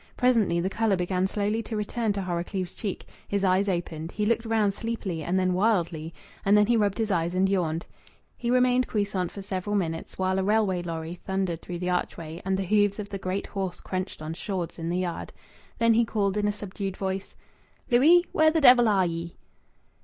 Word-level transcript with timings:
Presently 0.17 0.59
the 0.59 0.67
colour 0.67 0.95
began 0.95 1.27
slowly 1.27 1.61
to 1.61 1.75
return 1.75 2.11
to 2.13 2.23
Horrocleave's 2.23 2.73
cheek; 2.73 3.05
his 3.27 3.43
eyes 3.43 3.69
opened; 3.69 4.11
he 4.11 4.25
looked 4.25 4.45
round 4.47 4.73
sleepily 4.73 5.21
and 5.21 5.37
then 5.37 5.53
wildly; 5.53 6.11
and 6.43 6.57
then 6.57 6.65
he 6.65 6.75
rubbed 6.75 6.97
his 6.97 7.11
eyes 7.11 7.35
and 7.35 7.47
yawned. 7.47 7.85
He 8.35 8.49
remained 8.49 8.87
quiescent 8.87 9.31
for 9.31 9.43
several 9.43 9.75
minutes, 9.75 10.17
while 10.17 10.39
a 10.39 10.43
railway 10.43 10.81
lorry 10.81 11.19
thundered 11.27 11.61
through 11.61 11.77
the 11.77 11.91
archway 11.91 12.41
and 12.43 12.57
the 12.57 12.63
hoofs 12.65 12.97
of 12.97 13.09
the 13.09 13.19
great 13.19 13.45
horse 13.45 13.79
crunched 13.79 14.23
on 14.23 14.33
shawds 14.33 14.79
in 14.79 14.89
the 14.89 14.97
yard. 14.97 15.31
Then 15.77 15.93
he 15.93 16.03
called, 16.03 16.35
in 16.35 16.47
a 16.47 16.51
subdued 16.51 16.97
voice 16.97 17.35
"Louis! 17.91 18.25
Where 18.31 18.49
the 18.49 18.59
devil 18.61 18.89
are 18.89 19.05
ye?" 19.05 19.37